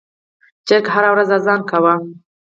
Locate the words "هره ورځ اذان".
0.93-1.61